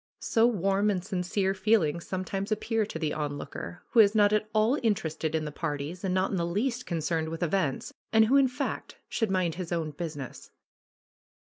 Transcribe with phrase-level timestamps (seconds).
[0.21, 4.49] So warm and sincere feelings some times appear to the onlooker, who is not at
[4.51, 8.25] all inter ested in the parties and not in the least concerned with events, and
[8.25, 10.49] who, in fact, should mind his own business.